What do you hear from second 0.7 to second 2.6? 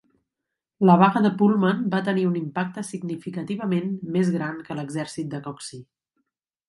La vaga de Pullman va tenir un